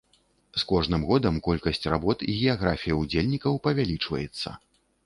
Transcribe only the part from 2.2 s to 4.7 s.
і геаграфія ўдзельнікаў павялічваецца.